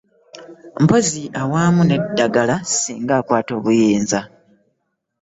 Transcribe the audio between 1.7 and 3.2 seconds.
n'eddagala singa